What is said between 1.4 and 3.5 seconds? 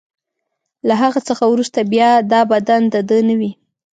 وروسته بیا دا بدن د ده نه